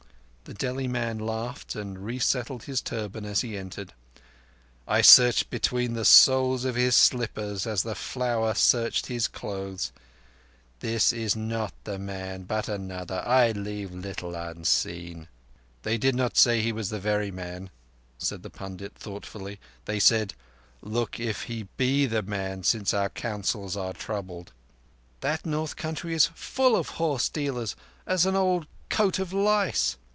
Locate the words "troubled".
23.93-24.51